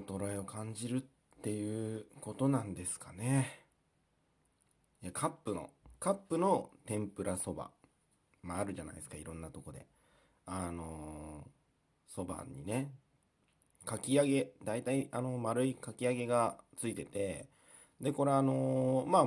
[0.00, 3.60] 衰えを感じるっていうことなんですかね。
[5.02, 5.70] いやカップの
[6.00, 7.70] カップの天ぷらそば。
[8.42, 9.86] まああるじゃないですかいろんなとこで。
[10.46, 11.48] あの
[12.06, 12.90] そばにね
[13.86, 17.48] かき揚げ大体あの丸いかき揚げがついてて。
[18.00, 19.26] でこれあのまあ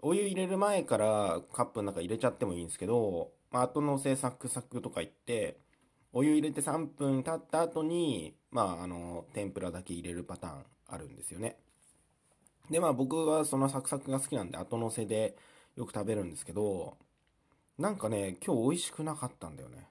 [0.00, 5.58] お湯入れる前からカップの中入れちゃってもいいんですけど、まあ、後のせサクサクとか言って
[6.12, 11.56] お湯入れて3分経った後にまああの天ぷらだけ入れるパターンあるんですよね。
[12.70, 15.36] でまあ僕はそのサクサクが好きなんで後のせで
[15.76, 16.96] よく食べるんですけど
[17.78, 19.88] なんかね今日美味しくなかったんだよね。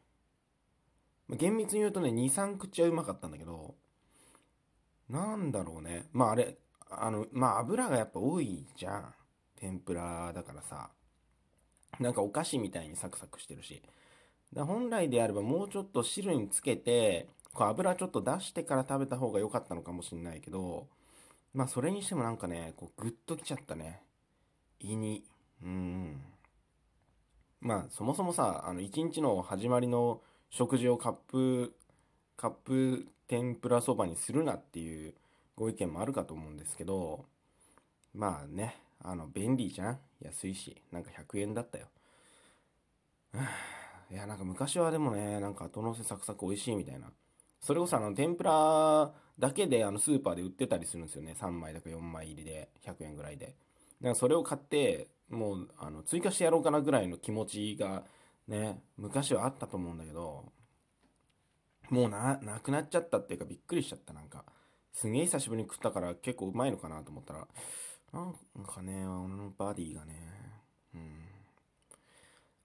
[1.29, 3.75] 厳密に言うとね23口はうまかったんだけど
[5.09, 6.07] なんだろうね。
[6.13, 6.57] まああれ
[6.89, 9.13] あのまあ油がやっぱ多いじゃん。
[9.55, 10.91] 天ぷらだからさ。
[11.99, 13.81] なんかお菓子みたいにサクサクしてるし。
[14.53, 20.87] だ本来であればもうちょっと汁につけてこう油ちょっと出してから食べた方が良かったのかもしれないけど
[21.53, 24.01] まあそれにしてもなんかねこうグッときちゃったね。
[24.79, 25.23] 胃に。
[25.63, 26.21] うん。
[27.59, 31.73] まあそもそもさあの一日の始まりの食事をカップ
[32.37, 35.13] カップ天ぷらそばにするなっていう
[35.55, 37.25] ご意見もあるかと思うんですけど
[38.15, 39.99] まあねあの便利じゃん。
[40.21, 40.81] 安いし。
[40.91, 41.87] なんか100円だったよ。
[44.11, 47.11] いやなんか昔はでもねなんか後のせサクサク美味しいみたいな。
[47.61, 51.35] それこそあの天ぷらだけであのスーパーで売ってたりするんですよね。
[51.39, 53.45] 3枚だか4枚入りで100円ぐらいで。
[53.47, 53.55] だか
[54.09, 58.03] らそれを買ってもうあの追加してやろうかなぐらいの気持ちが
[58.47, 60.51] ね昔はあったと思うんだけど
[61.89, 64.13] もうななくなっちゃったっていうかびっくりしちゃった。
[64.13, 64.43] なんか
[64.91, 67.47] すげえ久しぶりに食ったから結構うまいのかなと思ったら
[68.13, 68.33] なん
[68.65, 70.13] かね、俺のバディがね、
[70.93, 71.30] うん。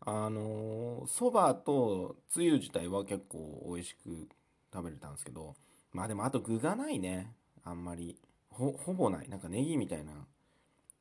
[0.09, 4.29] あの、そばとつゆ自体は結構美味しく
[4.73, 5.57] 食べれたんですけど、
[5.93, 7.35] まあでもあと具がないね。
[7.65, 8.17] あんまり。
[8.49, 9.29] ほ、ぼない。
[9.29, 10.13] なんかネギみたいな、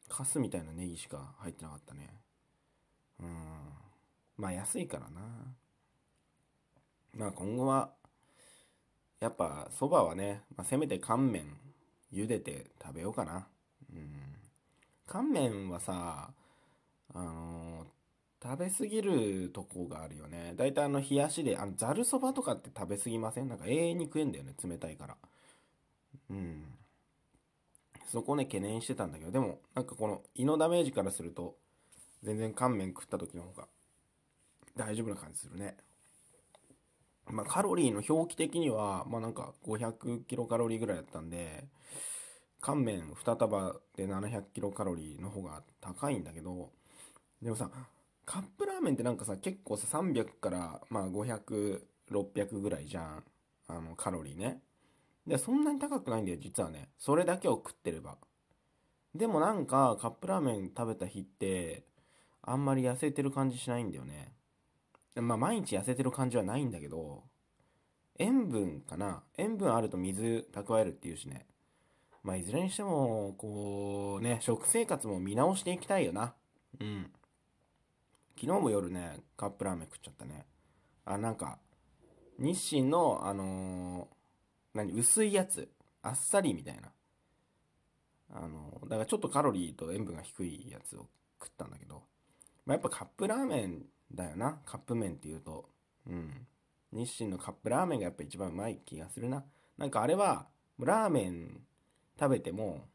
[0.09, 2.09] カスみたいなネギしか入ってなかったね。
[3.21, 3.27] うん。
[4.37, 5.21] まあ安いからな。
[7.13, 7.91] まあ今後は、
[9.19, 11.45] やっぱそばはね、まあ、せめて乾麺
[12.11, 13.47] 茹でて食べようかな。
[13.93, 14.11] うん。
[15.05, 16.31] 乾麺はさ、
[18.47, 20.53] 食べ過ぎるとこがあるよね。
[20.55, 23.49] だいたいあの、冷やしで、あの、ざるそばとかって食べ過ぎません？
[23.49, 25.17] なんか永遠に食えんだよね、冷たいから。
[26.29, 26.63] うん。
[28.05, 31.55] そこね、懸念してたんだけど、でも、なんかこの胃のダメージからすると、
[32.21, 33.67] 全然乾麺食った時の方が
[34.75, 35.75] 大丈夫な感じするね。
[37.27, 41.65] まあ、カロリーの表記的には、まあなんか500キロカロリーぐらいだったんで、
[42.61, 46.69] 乾麺2束で700キロカロリーの方が高いんだけど、
[47.41, 47.71] でもさ、
[48.25, 51.81] カップラーメンってなんかさ、結構さ、300からまあ500、
[52.11, 53.23] 600ぐらいじゃん。
[53.67, 54.61] あの、カロリーね。
[55.27, 56.89] で、そんなに高くないんだよ、実はね。
[56.97, 58.17] それだけを食ってれば。
[59.15, 61.85] でもなんか、カップラーメン食べた日って、
[62.41, 64.33] あんまり痩せてる感じしないんだよね。
[65.15, 67.23] まあ、毎日痩せてる感じはないんだけど、
[68.17, 71.45] 塩分かな塩分あると水蓄えるっていうしね。
[72.23, 76.33] まあ、いずれにしても、こうね、食生活も見直していきたいよな。
[76.79, 77.11] うん。
[78.39, 80.45] 昨日も夜ね、カップラーメン食っちゃったね。
[81.05, 81.59] あ、なんか、
[82.37, 85.69] 日清の、あのー、何、薄いやつ。
[86.01, 86.91] あっさりみたいな。
[88.31, 91.07] あのー、だからちょっとカロリーと塩分が低いやつを
[91.41, 92.03] 食ったんだけど、
[92.65, 94.59] まあ、やっぱカップラーメンだよな。
[94.65, 95.69] カップ麺っていうと。
[96.07, 96.47] うん。
[96.91, 99.43] 日清のカップラーメンがやっぱ一番うまい気がするな。
[99.77, 100.47] なんかあれは、
[100.79, 101.61] ラーメン
[102.19, 102.85] 食べても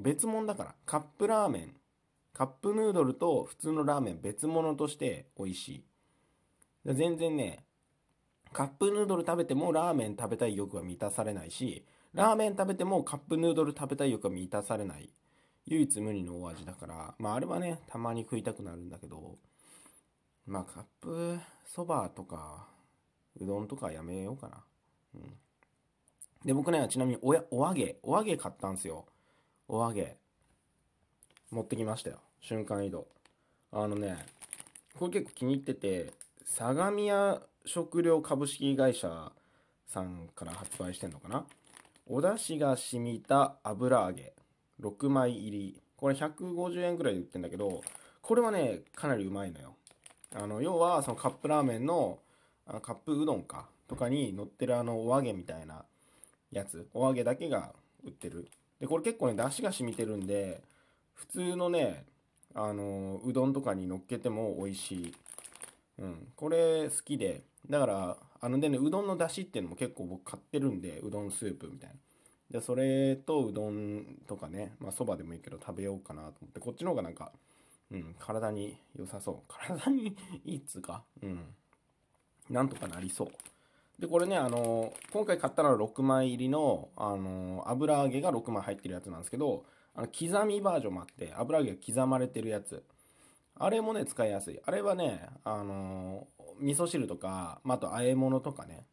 [0.00, 1.74] 別物だからカップラーメン
[2.36, 5.84] カップヌードルと普通のラーメン別物として美味しい
[6.84, 7.64] 全然ね
[8.52, 15.10] カップヌードル食べてもラーメン食べたい欲は満たされないしラーメン食べてもカップヌードル食べたい欲は満たされない
[15.66, 19.36] 唯一無二のお味だからまああれはねたまに食いたくなるんだけど
[20.46, 22.68] まあカップそばとか
[23.40, 24.56] うどんとかやめようかな
[25.14, 25.22] うん
[26.46, 29.06] で、僕ね、ちなみにおや、お揚げ、お揚げ買ったんですよ。
[29.66, 30.16] お揚げ。
[31.50, 32.20] 持ってきましたよ。
[32.40, 33.06] 瞬間移動。
[33.72, 34.16] あのね、
[34.98, 36.12] これ結構気に入ってて、
[36.44, 39.32] 相模屋食料株式会社
[39.86, 41.44] さんから発売してんのかな？
[42.08, 44.32] お出汁が染みた油揚げ。
[44.80, 45.80] 6枚入り。
[45.96, 47.82] これ150円ぐらいで売ってんだけど、
[48.20, 49.74] これはね、かなりうまいのよ。
[50.34, 52.18] あの、要は、そのカップラーメンの、
[52.66, 55.84] あのカップうどんか、とかに乗ってるあのお揚げみたいな
[56.50, 57.72] やつお揚げだけが
[58.04, 58.48] 売ってる
[58.80, 60.60] でこれ結構ね出汁が染みてるんで
[61.14, 62.04] 普通のね
[62.58, 65.14] あのうどんとかに乗っけても美味しい。
[65.98, 66.28] うん。
[66.34, 67.42] これ好きで。
[67.68, 71.96] だからあのでねうどんの出汁っていうのも結構僕買ってるんでうどんスープみたいな。
[72.50, 76.60] でそれとうどんとかねまあそばでもいいけど食べようかなと思って。
[76.60, 77.30] こっちの方がなんか
[77.90, 79.36] うん体に良さそう。
[79.52, 81.04] 体にいいっつうか。
[81.22, 81.54] うん。
[82.48, 83.28] なんとかなりそう。
[84.00, 89.64] でこれねあの今回買ったのは6枚入りのあの油揚げが6枚入ってるやつなんですけど
[89.96, 92.84] あの刻みバージョンもあって油揚げが刻まれてるやつ。
[93.58, 94.60] あれもね使いやすい。
[94.64, 96.28] あれはねあの
[96.60, 98.86] 味噌汁とか、まあ、あと和え物とかね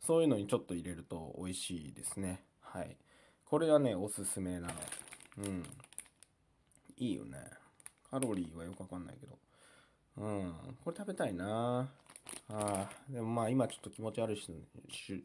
[0.00, 2.44] そういうのにちょっと入れると美味しいですね。
[2.60, 2.96] はい。
[3.46, 4.74] これはねおすすめなの。
[5.38, 5.64] うん。
[6.98, 7.38] いいよね。
[8.10, 9.38] カロリーはよくわかんないけど。
[10.18, 10.54] うん。
[10.84, 11.90] これ食べたいな。
[12.50, 14.52] あでもまあ今ちょっと気持ち悪いしし
[14.90, 15.24] し